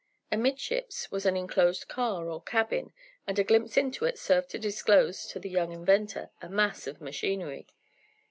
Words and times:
Amidships 0.31 1.11
was 1.11 1.27
an 1.27 1.37
enclosed 1.37 1.87
car, 1.87 2.27
or 2.27 2.41
cabin, 2.41 2.91
and 3.27 3.37
a 3.37 3.43
glimpse 3.43 3.77
into 3.77 4.03
it 4.05 4.17
served 4.17 4.49
to 4.49 4.57
disclose 4.57 5.27
to 5.27 5.37
the 5.39 5.47
young 5.47 5.71
inventor 5.71 6.31
a 6.41 6.49
mass 6.49 6.87
of 6.87 7.01
machinery. 7.01 7.67